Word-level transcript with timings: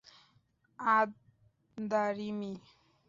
আদ-দারিমি 0.79 2.51